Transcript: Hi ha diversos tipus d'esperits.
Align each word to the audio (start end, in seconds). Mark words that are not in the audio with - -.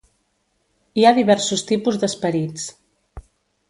Hi 1.01 1.05
ha 1.09 1.13
diversos 1.19 1.65
tipus 1.71 2.03
d'esperits. 2.05 2.69